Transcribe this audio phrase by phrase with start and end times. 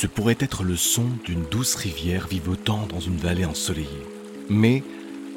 [0.00, 4.06] ce pourrait être le son d'une douce rivière vivotant dans une vallée ensoleillée.
[4.48, 4.84] Mais,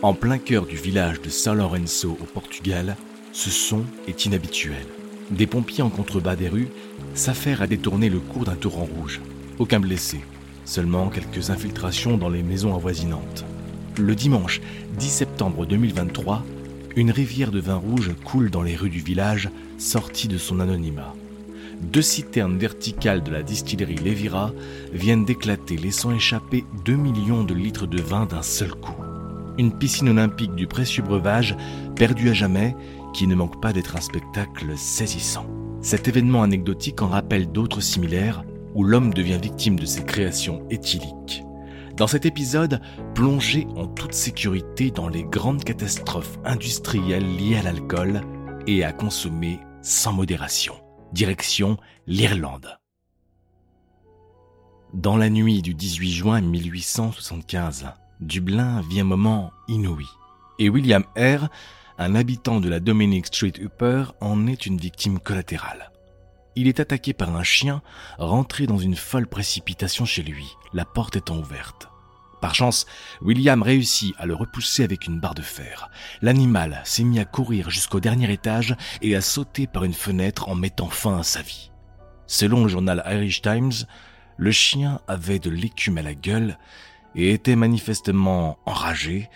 [0.03, 2.95] en plein cœur du village de São Lourenço au Portugal,
[3.33, 4.85] ce son est inhabituel.
[5.31, 6.67] Des pompiers en contrebas des rues
[7.15, 9.19] s'affairent à détourner le cours d'un torrent rouge.
[9.57, 10.19] Aucun blessé,
[10.63, 13.43] seulement quelques infiltrations dans les maisons avoisinantes.
[13.97, 14.61] Le dimanche
[14.99, 16.45] 10 septembre 2023,
[16.95, 21.15] une rivière de vin rouge coule dans les rues du village, sortie de son anonymat
[21.81, 24.51] deux citernes verticales de la distillerie Levira
[24.93, 28.95] viennent d'éclater, laissant échapper 2 millions de litres de vin d'un seul coup.
[29.57, 31.55] Une piscine olympique du précieux breuvage,
[31.95, 32.75] perdue à jamais,
[33.13, 35.45] qui ne manque pas d'être un spectacle saisissant.
[35.81, 41.43] Cet événement anecdotique en rappelle d'autres similaires, où l'homme devient victime de ses créations éthyliques.
[41.97, 42.79] Dans cet épisode,
[43.15, 48.21] plongez en toute sécurité dans les grandes catastrophes industrielles liées à l'alcool
[48.65, 50.75] et à consommer sans modération
[51.11, 52.77] direction l'Irlande.
[54.93, 57.87] Dans la nuit du 18 juin 1875,
[58.19, 60.05] Dublin vit un moment inouï.
[60.59, 61.49] Et William Eyre,
[61.97, 65.91] un habitant de la Dominic Street Upper, en est une victime collatérale.
[66.55, 67.81] Il est attaqué par un chien
[68.17, 71.90] rentré dans une folle précipitation chez lui, la porte étant ouverte.
[72.41, 72.87] Par chance,
[73.21, 75.89] William réussit à le repousser avec une barre de fer.
[76.23, 80.55] L'animal s'est mis à courir jusqu'au dernier étage et à sauter par une fenêtre en
[80.55, 81.71] mettant fin à sa vie.
[82.25, 83.85] Selon le journal Irish Times,
[84.37, 86.57] le chien avait de l'écume à la gueule
[87.13, 89.29] et était manifestement enragé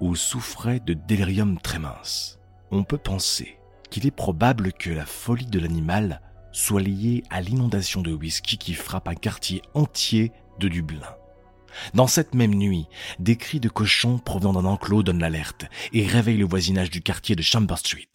[0.00, 2.40] ou souffrait de délirium très mince.
[2.72, 3.58] On peut penser
[3.90, 8.74] qu'il est probable que la folie de l'animal soit liée à l'inondation de whisky qui
[8.74, 11.14] frappe un quartier entier de Dublin.
[11.94, 12.86] Dans cette même nuit,
[13.18, 17.36] des cris de cochons provenant d'un enclos donnent l'alerte et réveillent le voisinage du quartier
[17.36, 18.10] de Chamber Street.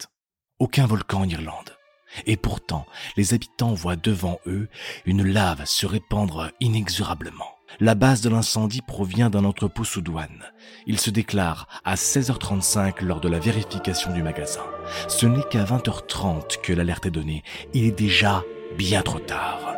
[0.58, 1.76] Aucun volcan en Irlande.
[2.24, 4.68] Et pourtant, les habitants voient devant eux
[5.04, 7.56] une lave se répandre inexorablement.
[7.80, 10.44] La base de l'incendie provient d'un entrepôt sous douane.
[10.86, 14.62] Il se déclare à 16h35 lors de la vérification du magasin.
[15.08, 17.42] Ce n'est qu'à 20h30 que l'alerte est donnée.
[17.74, 18.44] Il est déjà
[18.78, 19.76] bien trop tard.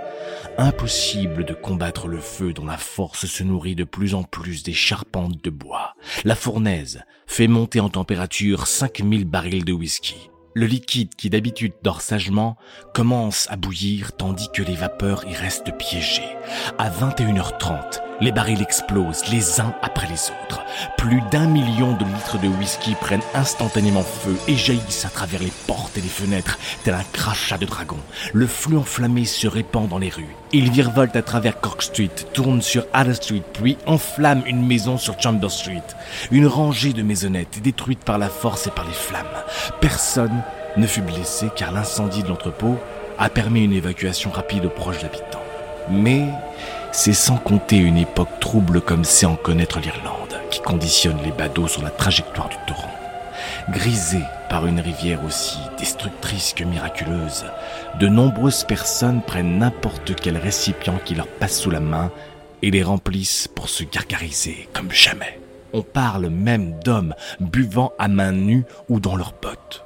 [0.60, 4.72] Impossible de combattre le feu dont la force se nourrit de plus en plus des
[4.72, 5.94] charpentes de bois.
[6.24, 10.30] La fournaise fait monter en température 5000 barils de whisky.
[10.54, 12.56] Le liquide qui d'habitude dort sagement
[12.92, 16.36] commence à bouillir tandis que les vapeurs y restent piégées.
[16.76, 20.62] À 21h30, les barils explosent les uns après les autres.
[20.96, 25.52] Plus d'un million de litres de whisky prennent instantanément feu et jaillissent à travers les
[25.66, 27.98] portes et les fenêtres, tel un crachat de dragon.
[28.32, 30.34] Le flux enflammé se répand dans les rues.
[30.52, 35.20] Il virevolte à travers Cork Street, tourne sur Adder Street, puis enflamme une maison sur
[35.20, 35.82] Chamber Street.
[36.30, 39.26] Une rangée de maisonnettes est détruite par la force et par les flammes.
[39.80, 40.42] Personne
[40.76, 42.78] ne fut blessé car l'incendie de l'entrepôt
[43.18, 45.47] a permis une évacuation rapide aux proches habitants.
[45.90, 46.26] Mais
[46.92, 51.68] c'est sans compter une époque trouble comme c'est en connaître l'Irlande, qui conditionne les badauds
[51.68, 52.90] sur la trajectoire du torrent.
[53.70, 57.44] Grisés par une rivière aussi destructrice que miraculeuse,
[58.00, 62.10] de nombreuses personnes prennent n'importe quel récipient qui leur passe sous la main
[62.62, 65.38] et les remplissent pour se gargariser comme jamais.
[65.72, 69.84] On parle même d'hommes buvant à main nue ou dans leurs bottes.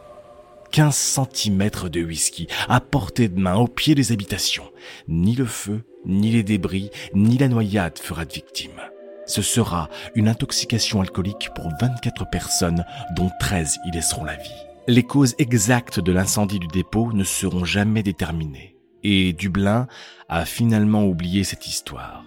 [0.73, 4.73] 15 cm de whisky à portée de main au pied des habitations.
[5.07, 8.81] Ni le feu, ni les débris, ni la noyade fera de victime.
[9.27, 12.85] Ce sera une intoxication alcoolique pour 24 personnes,
[13.15, 14.51] dont 13 y laisseront la vie.
[14.89, 18.77] Les causes exactes de l'incendie du dépôt ne seront jamais déterminées.
[19.05, 19.87] Et Dublin
[20.31, 22.25] a finalement oublié cette histoire.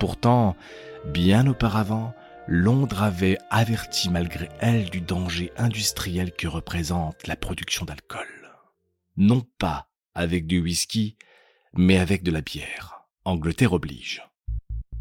[0.00, 0.56] Pourtant,
[1.06, 2.12] bien auparavant,
[2.46, 8.28] Londres avait averti malgré elle du danger industriel que représente la production d'alcool.
[9.16, 11.16] Non pas avec du whisky,
[11.74, 13.06] mais avec de la bière.
[13.24, 14.22] Angleterre oblige.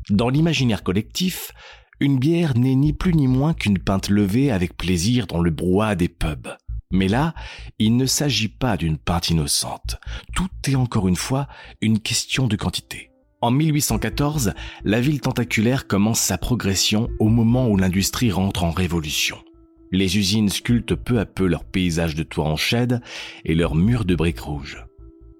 [0.09, 1.51] Dans l'imaginaire collectif,
[1.99, 5.95] une bière n'est ni plus ni moins qu'une pinte levée avec plaisir dans le brouhaha
[5.95, 6.55] des pubs.
[6.91, 7.33] Mais là,
[7.77, 9.99] il ne s'agit pas d'une pinte innocente.
[10.33, 11.47] Tout est encore une fois
[11.81, 13.12] une question de quantité.
[13.43, 14.53] En 1814,
[14.85, 19.37] la ville tentaculaire commence sa progression au moment où l'industrie rentre en révolution.
[19.91, 23.01] Les usines sculptent peu à peu leur paysage de toits en chède
[23.43, 24.85] et leurs murs de briques rouges.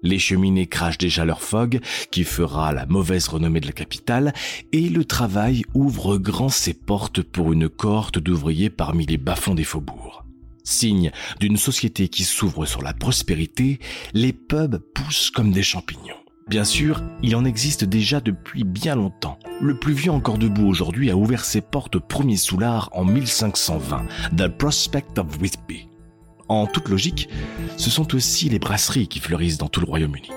[0.02, 1.80] Les cheminées crachent déjà leur fog,
[2.10, 4.34] qui fera la mauvaise renommée de la capitale,
[4.72, 9.64] et le travail ouvre grand ses portes pour une cohorte d'ouvriers parmi les bas-fonds des
[9.64, 10.26] faubourgs.
[10.62, 11.10] Signe
[11.40, 13.78] d'une société qui s'ouvre sur la prospérité,
[14.12, 16.23] les pubs poussent comme des champignons.
[16.48, 19.38] Bien sûr, il en existe déjà depuis bien longtemps.
[19.62, 24.04] Le plus vieux encore debout aujourd'hui a ouvert ses portes au premier soulard en 1520,
[24.36, 25.88] The Prospect of Whitby.
[26.48, 27.30] En toute logique,
[27.78, 30.30] ce sont aussi les brasseries qui fleurissent dans tout le Royaume-Uni.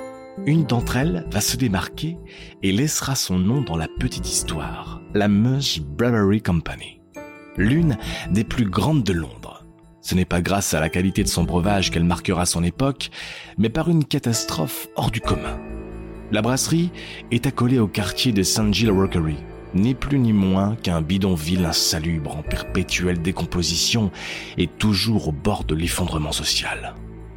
[0.46, 2.18] Une d'entre elles va se démarquer
[2.64, 7.02] et laissera son nom dans la petite histoire, la Meuse Brewery Company,
[7.58, 7.98] l'une
[8.32, 9.66] des plus grandes de Londres.
[10.00, 13.10] Ce n'est pas grâce à la qualité de son breuvage qu'elle marquera son époque,
[13.58, 15.60] mais par une catastrophe hors du commun.
[16.30, 16.92] La brasserie
[17.32, 18.74] est accolée au quartier de St.
[18.74, 19.38] Giles Rockery,
[19.74, 24.12] ni plus ni moins qu'un bidonville insalubre en perpétuelle décomposition
[24.58, 26.96] et toujours au bord de l'effondrement social.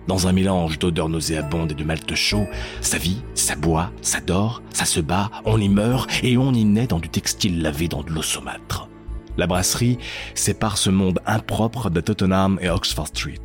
[0.08, 2.46] Dans un mélange d'odeurs nauséabondes et de malte chaud,
[2.80, 6.64] ça vit, ça boit, ça dort, ça se bat, on y meurt et on y
[6.64, 8.88] naît dans du textile lavé dans de l'eau saumâtre.
[9.36, 9.98] La brasserie
[10.34, 13.40] sépare ce monde impropre de Tottenham et Oxford Street.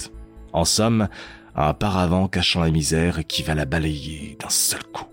[0.54, 1.08] En somme,
[1.56, 5.06] un paravent cachant la misère qui va la balayer d'un seul coup.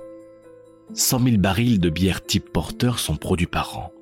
[0.94, 3.92] 100 000 barils de bière type porteur sont produits par an.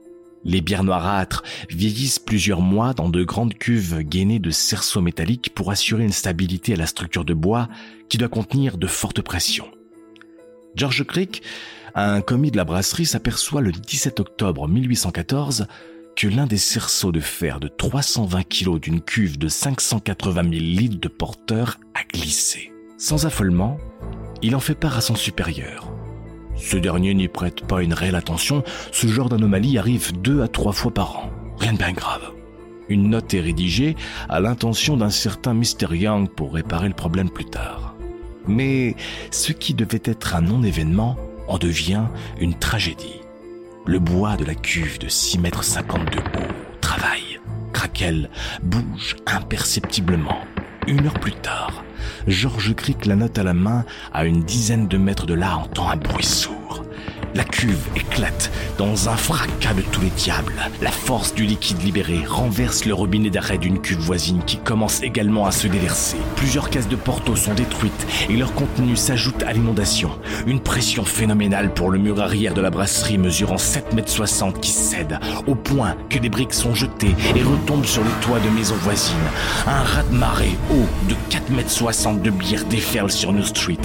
[0.44, 5.70] Les bières noirâtres vieillissent plusieurs mois dans de grandes cuves gainées de cerceaux métalliques pour
[5.70, 7.68] assurer une stabilité à la structure de bois
[8.08, 9.68] qui doit contenir de fortes pressions.
[10.74, 11.42] George Crick,
[11.94, 15.66] un commis de la brasserie, s'aperçoit le 17 octobre 1814
[16.16, 21.00] que l'un des cerceaux de fer de 320 kg d'une cuve de 580 000 litres
[21.00, 22.72] de porteur a glissé.
[22.98, 23.78] Sans affolement,
[24.42, 25.92] il en fait part à son supérieur.
[26.60, 28.62] Ce dernier n'y prête pas une réelle attention,
[28.92, 31.30] ce genre d'anomalie arrive deux à trois fois par an.
[31.58, 32.32] Rien de bien grave.
[32.88, 33.96] Une note est rédigée
[34.28, 35.92] à l'intention d'un certain Mr.
[35.92, 37.94] Young pour réparer le problème plus tard.
[38.46, 38.94] Mais
[39.30, 41.16] ce qui devait être un non-événement
[41.48, 42.04] en devient
[42.40, 43.20] une tragédie.
[43.86, 47.40] Le bois de la cuve de 6 mètres 50 de haut travaille,
[47.72, 48.28] craquelle,
[48.62, 50.38] bouge imperceptiblement.
[50.86, 51.84] Une heure plus tard,
[52.26, 55.90] Georges Crick la note à la main, à une dizaine de mètres de là, entend
[55.90, 56.59] un bruit sourd.
[57.34, 60.54] La cuve éclate dans un fracas de tous les diables.
[60.82, 65.46] La force du liquide libéré renverse le robinet d'arrêt d'une cuve voisine qui commence également
[65.46, 66.16] à se déverser.
[66.34, 70.10] Plusieurs caisses de porto sont détruites et leur contenu s'ajoute à l'inondation.
[70.46, 74.70] Une pression phénoménale pour le mur arrière de la brasserie mesurant 7 mètres 60 qui
[74.70, 78.76] cède au point que des briques sont jetées et retombent sur les toits de maisons
[78.76, 79.14] voisines.
[79.68, 83.78] Un raz-de-marée haut de 4 mètres 60 de bière déferle sur New Street.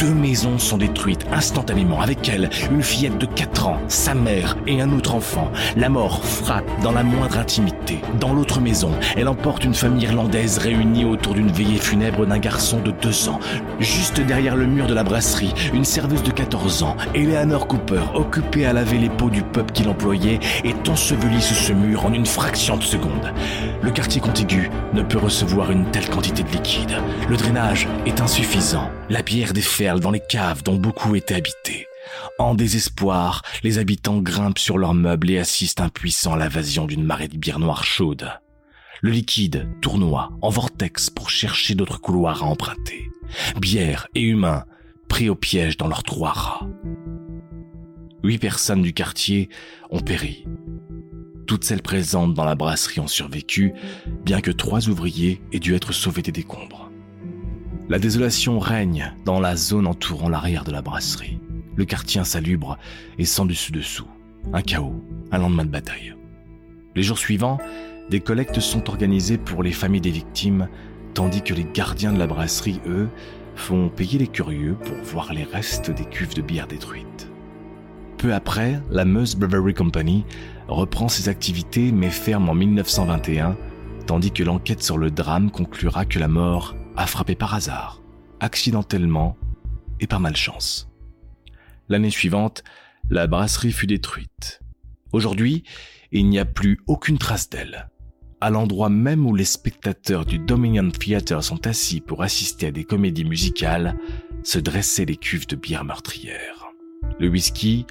[0.00, 2.00] Deux maisons sont détruites instantanément.
[2.00, 2.50] Avec elles,
[2.88, 5.52] fillette de 4 ans, sa mère et un autre enfant.
[5.76, 7.98] La mort frappe dans la moindre intimité.
[8.18, 12.80] Dans l'autre maison, elle emporte une famille irlandaise réunie autour d'une veillée funèbre d'un garçon
[12.80, 13.40] de 2 ans.
[13.78, 18.64] Juste derrière le mur de la brasserie, une serveuse de 14 ans, Eleanor Cooper, occupée
[18.64, 22.26] à laver les pots du peuple qu'il employait, est ensevelie sous ce mur en une
[22.26, 23.34] fraction de seconde.
[23.82, 26.96] Le quartier contigu ne peut recevoir une telle quantité de liquide.
[27.28, 28.90] Le drainage est insuffisant.
[29.10, 31.87] La bière déferle dans les caves dont beaucoup étaient habités.
[32.38, 37.28] En désespoir, les habitants grimpent sur leurs meubles et assistent impuissants à l'invasion d'une marée
[37.28, 38.30] de bière noire chaude.
[39.00, 43.08] Le liquide tournoie en vortex pour chercher d'autres couloirs à emprunter.
[43.60, 44.64] Bière et humains
[45.08, 46.68] pris au piège dans leurs trois rats.
[48.24, 49.48] Huit personnes du quartier
[49.90, 50.44] ont péri.
[51.46, 53.72] Toutes celles présentes dans la brasserie ont survécu,
[54.24, 56.90] bien que trois ouvriers aient dû être sauvés des décombres.
[57.88, 61.38] La désolation règne dans la zone entourant l'arrière de la brasserie
[61.78, 62.76] le quartier insalubre
[63.18, 64.08] et sans dessus-dessous.
[64.52, 66.14] Un chaos, un lendemain de bataille.
[66.96, 67.58] Les jours suivants,
[68.10, 70.68] des collectes sont organisées pour les familles des victimes,
[71.14, 73.08] tandis que les gardiens de la brasserie, eux,
[73.54, 77.30] font payer les curieux pour voir les restes des cuves de bière détruites.
[78.16, 80.24] Peu après, la Meuse Brewery Company
[80.66, 83.56] reprend ses activités mais ferme en 1921,
[84.06, 88.02] tandis que l'enquête sur le drame conclura que la mort a frappé par hasard,
[88.40, 89.36] accidentellement
[90.00, 90.87] et par malchance.
[91.88, 92.64] L'année suivante,
[93.10, 94.60] la brasserie fut détruite.
[95.12, 95.64] Aujourd'hui,
[96.12, 97.88] il n'y a plus aucune trace d'elle.
[98.40, 102.84] À l'endroit même où les spectateurs du Dominion Theatre sont assis pour assister à des
[102.84, 103.98] comédies musicales,
[104.44, 106.66] se dressaient les cuves de bière meurtrière.
[107.18, 107.86] Le whisky,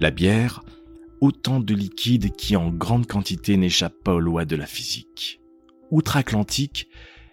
[0.00, 0.62] la bière,
[1.20, 5.40] autant de liquides qui en grande quantité n'échappent pas aux lois de la physique.
[5.90, 6.88] Outre-Atlantique,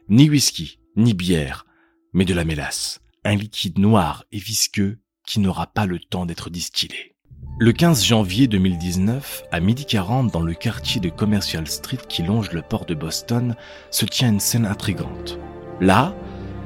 [0.09, 1.65] ni whisky, ni bière,
[2.13, 6.49] mais de la mélasse, un liquide noir et visqueux qui n'aura pas le temps d'être
[6.49, 7.15] distillé.
[7.59, 12.51] Le 15 janvier 2019, à midi 40 dans le quartier de Commercial Street qui longe
[12.51, 13.55] le port de Boston,
[13.91, 15.37] se tient une scène intrigante.
[15.79, 16.15] Là,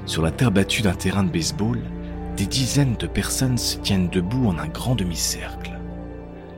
[0.06, 1.82] sur la terre battue d'un terrain de baseball,
[2.38, 5.77] des dizaines de personnes se tiennent debout en un grand demi-cercle.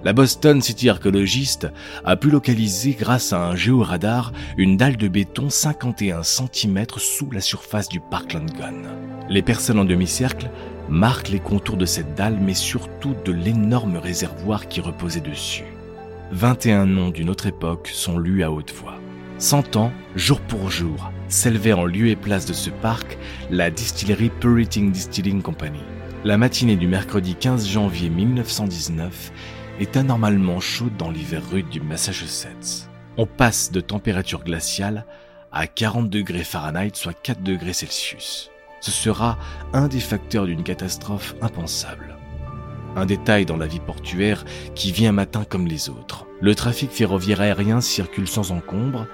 [0.05, 1.67] La Boston City Archaeologist
[2.05, 7.41] a pu localiser grâce à un géoradar une dalle de béton 51 cm sous la
[7.41, 8.83] surface du Parkland Gun.
[9.27, 10.49] Les personnes en demi-cercle
[10.87, 15.65] marque les contours de cette dalle, mais surtout de l'énorme réservoir qui reposait dessus.
[16.31, 18.95] 21 noms d'une autre époque sont lus à haute voix.
[19.37, 23.17] Cent ans, jour pour jour, s'élevait en lieu et place de ce parc
[23.51, 25.79] la distillerie Puriting Distilling Company.
[26.23, 29.31] La matinée du mercredi 15 janvier 1919
[29.79, 32.89] est anormalement chaude dans l'hiver rude du Massachusetts.
[33.17, 35.05] On passe de température glaciale
[35.51, 38.51] à 40 degrés Fahrenheit, soit 4 degrés Celsius.
[38.81, 39.37] Ce sera
[39.73, 42.15] un des facteurs d'une catastrophe impensable.
[42.95, 44.45] Un détail dans la vie portuaire
[44.75, 46.25] qui vient un matin comme les autres.
[46.41, 49.07] Le trafic ferroviaire aérien circule sans encombre.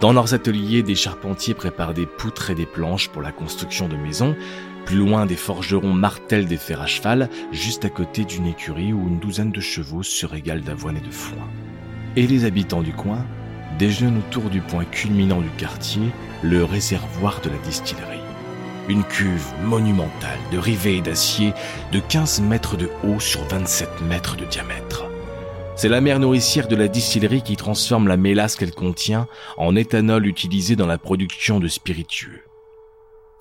[0.00, 3.96] Dans leurs ateliers, des charpentiers préparent des poutres et des planches pour la construction de
[3.96, 4.36] maisons.
[4.84, 9.08] Plus loin, des forgerons martèlent des fers à cheval, juste à côté d'une écurie où
[9.08, 11.48] une douzaine de chevaux se régalent d'avoine et de foin.
[12.16, 13.24] Et les habitants du coin
[13.78, 16.02] déjeunent autour du point culminant du quartier,
[16.42, 18.18] le réservoir de la distillerie.
[18.88, 21.52] Une cuve monumentale de rivets d'acier
[21.92, 25.04] de 15 mètres de haut sur 27 mètres de diamètre.
[25.76, 30.26] C'est la mère nourricière de la distillerie qui transforme la mélasse qu'elle contient en éthanol
[30.26, 32.42] utilisé dans la production de spiritueux.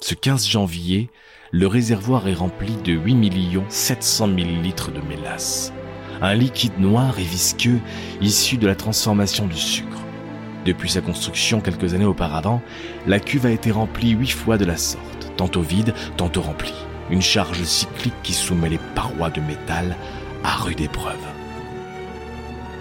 [0.03, 1.11] Ce 15 janvier,
[1.51, 5.71] le réservoir est rempli de 8 700 000 litres de mélasse,
[6.23, 7.79] un liquide noir et visqueux
[8.19, 9.99] issu de la transformation du sucre.
[10.65, 12.63] Depuis sa construction quelques années auparavant,
[13.05, 16.73] la cuve a été remplie huit fois de la sorte, tantôt vide, tantôt remplie.
[17.11, 19.95] Une charge cyclique qui soumet les parois de métal
[20.43, 21.13] à rude épreuve.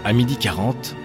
[0.03, 0.95] À midi 40,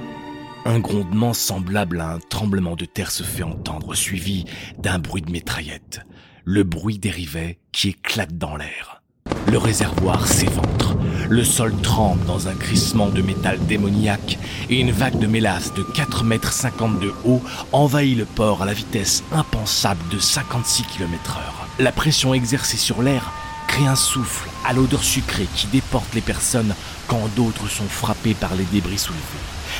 [0.66, 4.44] un grondement semblable à un tremblement de terre se fait entendre, suivi
[4.78, 6.00] d'un bruit de mitraillette.
[6.44, 9.02] Le bruit rivets qui éclate dans l'air.
[9.48, 10.96] Le réservoir s'éventre.
[11.28, 15.82] Le sol tremble dans un crissement de métal démoniaque et une vague de mélasse de
[15.82, 17.42] 4 mètres 50 de haut
[17.72, 21.68] envahit le port à la vitesse impensable de 56 km heure.
[21.78, 23.32] La pression exercée sur l'air
[23.76, 26.74] crée un souffle à l'odeur sucrée qui déporte les personnes
[27.08, 29.20] quand d'autres sont frappées par les débris soulevés.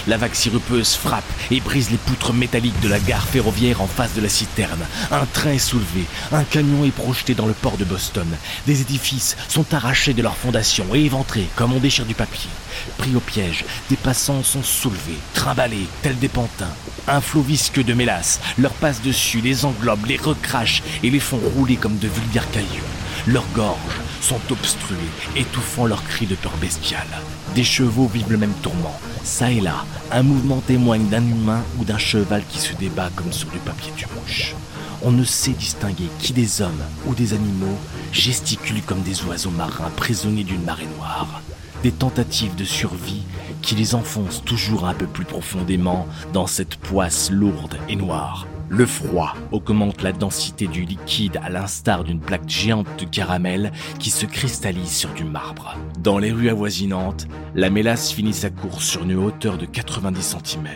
[0.07, 4.13] La vague sirupeuse frappe et brise les poutres métalliques de la gare ferroviaire en face
[4.13, 4.85] de la citerne.
[5.11, 8.27] Un train est soulevé, un camion est projeté dans le port de Boston.
[8.67, 12.51] Des édifices sont arrachés de leurs fondations et éventrés comme on déchire du papier.
[12.99, 16.75] Pris au piège, des passants sont soulevés, trimballés, tels des pantins.
[17.09, 21.41] Un flot visqueux de mélasse leur passe dessus, les englobe, les recrache et les font
[21.57, 23.06] rouler comme de vulgaires cailloux.
[23.29, 24.97] Leurs gorges sont obstruées,
[25.35, 27.09] étouffant leurs cris de peur bestiale.
[27.57, 29.01] Des chevaux vivent le même tourment.
[29.25, 33.33] Ça et là, un mouvement témoigne d'un humain ou d'un cheval qui se débat comme
[33.33, 34.55] sur du papier du mouche.
[35.03, 37.77] On ne sait distinguer qui des hommes ou des animaux
[38.13, 41.43] gesticulent comme des oiseaux marins prisonniers d'une marée noire.
[41.83, 43.25] Des tentatives de survie
[43.61, 48.87] qui les enfoncent toujours un peu plus profondément dans cette poisse lourde et noire le
[48.87, 54.27] froid augmente la densité du liquide à l'instar d'une plaque géante de caramel qui se
[54.27, 55.77] cristallise sur du marbre.
[55.99, 60.69] Dans les rues avoisinantes, la mélasse finit sa course sur une hauteur de 90 cm.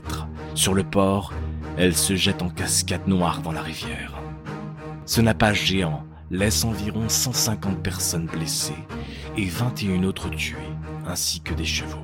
[0.54, 1.32] Sur le port,
[1.76, 4.20] elle se jette en cascade noire dans la rivière.
[5.06, 8.73] Ce nappage géant laisse environ 150 personnes blessées
[9.37, 10.56] et 21 autres tuées,
[11.06, 11.99] ainsi que des chevaux.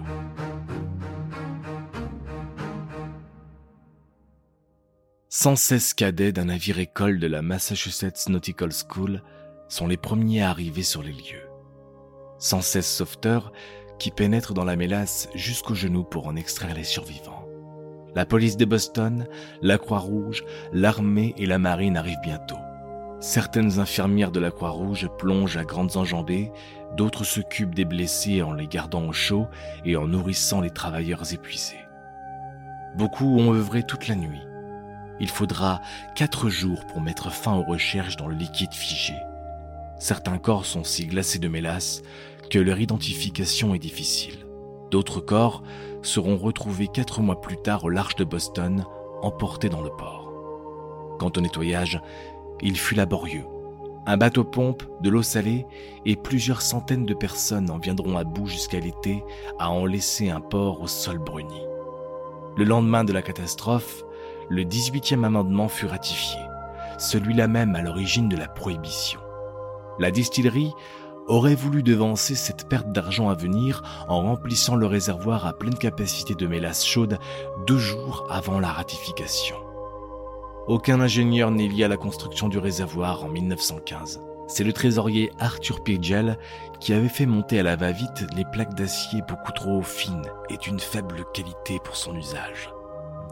[5.38, 9.22] 116 cadets d'un navire école de la Massachusetts Nautical School
[9.68, 11.50] sont les premiers à arriver sur les lieux.
[12.38, 13.52] 116 sauveteurs
[13.98, 17.46] qui pénètrent dans la mélasse jusqu'aux genoux pour en extraire les survivants.
[18.14, 19.28] La police de Boston,
[19.60, 22.56] la Croix-Rouge, l'armée et la marine arrivent bientôt.
[23.20, 26.50] Certaines infirmières de la Croix-Rouge plongent à grandes enjambées,
[26.96, 29.48] d'autres s'occupent des blessés en les gardant au chaud
[29.84, 31.84] et en nourrissant les travailleurs épuisés.
[32.96, 34.40] Beaucoup ont œuvré toute la nuit
[35.20, 35.80] il faudra
[36.14, 39.14] quatre jours pour mettre fin aux recherches dans le liquide figé.
[39.98, 42.02] Certains corps sont si glacés de mélasse
[42.50, 44.46] que leur identification est difficile.
[44.90, 45.62] D'autres corps
[46.02, 48.84] seront retrouvés quatre mois plus tard au large de Boston,
[49.22, 50.32] emportés dans le port.
[51.18, 52.00] Quant au nettoyage,
[52.60, 53.46] il fut laborieux.
[54.08, 55.66] Un bateau-pompe, de l'eau salée
[56.04, 59.24] et plusieurs centaines de personnes en viendront à bout jusqu'à l'été
[59.58, 61.60] à en laisser un port au sol bruni.
[62.56, 64.04] Le lendemain de la catastrophe,
[64.48, 66.40] le 18e amendement fut ratifié,
[66.98, 69.20] celui-là même à l'origine de la prohibition.
[69.98, 70.72] La distillerie
[71.26, 76.34] aurait voulu devancer cette perte d'argent à venir en remplissant le réservoir à pleine capacité
[76.34, 77.18] de mélasse chaude
[77.66, 79.56] deux jours avant la ratification.
[80.68, 84.20] Aucun ingénieur n'est lié à la construction du réservoir en 1915.
[84.48, 86.38] C'est le trésorier Arthur Pagel
[86.80, 90.78] qui avait fait monter à la va-vite les plaques d'acier beaucoup trop fines et d'une
[90.78, 92.75] faible qualité pour son usage.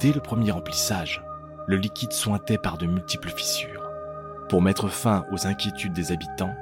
[0.00, 1.22] Dès le premier remplissage,
[1.66, 3.82] le liquide sointait par de multiples fissures.
[4.48, 6.54] Pour mettre fin aux inquiétudes des habitants,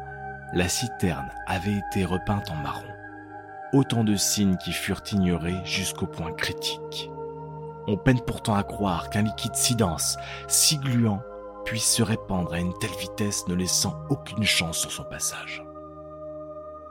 [0.52, 2.82] la citerne avait été repeinte en marron.
[3.72, 7.10] Autant de signes qui furent ignorés jusqu'au point critique.
[7.86, 11.22] On peine pourtant à croire qu'un liquide si dense, si gluant,
[11.64, 15.64] puisse se répandre à une telle vitesse ne laissant aucune chance sur son passage.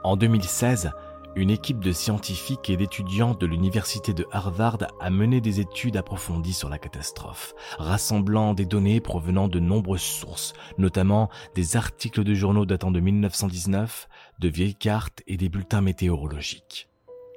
[0.02, 0.90] En 2016,
[1.34, 6.52] une équipe de scientifiques et d'étudiants de l'université de Harvard a mené des études approfondies
[6.52, 12.66] sur la catastrophe, rassemblant des données provenant de nombreuses sources, notamment des articles de journaux
[12.66, 14.08] datant de 1919,
[14.40, 16.88] de vieilles cartes et des bulletins météorologiques.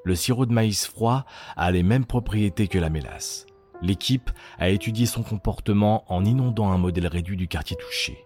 [0.03, 1.25] Le sirop de maïs froid
[1.55, 3.45] a les mêmes propriétés que la mélasse.
[3.81, 8.24] L'équipe a étudié son comportement en inondant un modèle réduit du quartier touché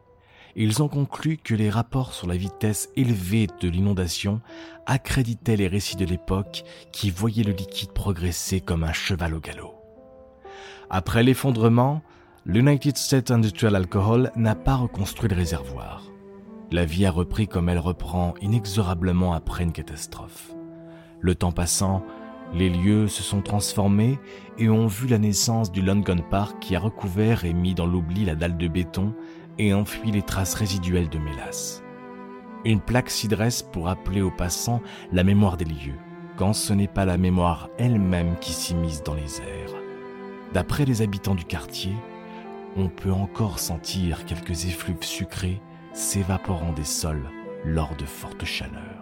[0.62, 4.42] ils ont conclu que les rapports sur la vitesse élevée de l'inondation
[4.86, 9.74] accréditaient les récits de l'époque qui voyaient le liquide progresser comme un cheval au galop.
[10.90, 12.02] Après l'effondrement,
[12.46, 16.04] l'United States Industrial Alcohol n'a pas reconstruit le réservoir.
[16.72, 20.52] La vie a repris comme elle reprend inexorablement après une catastrophe.
[21.22, 22.04] Le temps passant,
[22.54, 24.20] les lieux se sont transformés
[24.58, 28.26] et ont vu la naissance du London Park qui a recouvert et mis dans l'oubli
[28.26, 29.14] la dalle de béton
[29.60, 31.84] et enfuit les traces résiduelles de mélasse.
[32.66, 36.00] Une plaque s'y dresse pour rappeler aux passants la mémoire des lieux,
[36.36, 39.76] quand ce n'est pas la mémoire elle-même qui s'immisce dans les airs.
[40.54, 41.94] D'après les habitants du quartier,
[42.76, 45.62] on peut encore sentir quelques effluves sucrés
[45.94, 47.30] s'évaporant des sols
[47.64, 48.99] lors de fortes chaleurs.